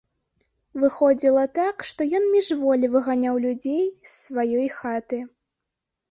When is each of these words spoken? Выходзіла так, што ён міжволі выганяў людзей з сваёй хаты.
Выходзіла 0.83 1.41
так, 1.57 1.83
што 1.89 2.07
ён 2.19 2.23
міжволі 2.35 2.89
выганяў 2.95 3.35
людзей 3.43 3.83
з 3.89 4.09
сваёй 4.23 4.67
хаты. 4.79 5.19